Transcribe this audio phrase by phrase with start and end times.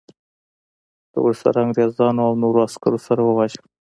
[1.13, 3.61] د ورسره انګریزانو او نورو عسکرو سره وواژه.